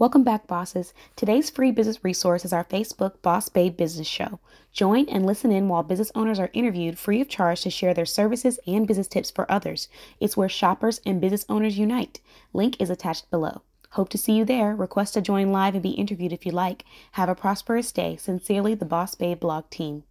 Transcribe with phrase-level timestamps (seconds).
[0.00, 0.94] Welcome back, bosses.
[1.14, 4.40] Today's free business resource is our Facebook Boss Babe Business Show.
[4.72, 8.06] Join and listen in while business owners are interviewed free of charge to share their
[8.06, 9.90] services and business tips for others.
[10.18, 12.18] It's where shoppers and business owners unite.
[12.54, 13.60] Link is attached below.
[13.90, 14.74] Hope to see you there.
[14.74, 16.86] Request to join live and be interviewed if you like.
[17.12, 18.16] Have a prosperous day.
[18.16, 20.04] Sincerely, the Boss Babe blog team.